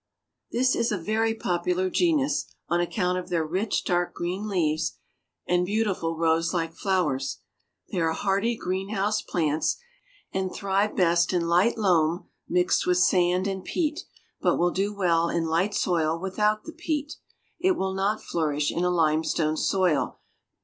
[0.51, 4.93] This is a very popular genus on account of their rich dark green leaves,
[5.45, 7.37] and beautiful rose like flowers.
[7.91, 9.77] They are hardy greenhouse plants,
[10.33, 13.99] and thrive best in light loam mixed with sand and peat,
[14.39, 17.17] but will do well in light soil without the peat.
[17.59, 20.17] It will not flourish in a limestone soil.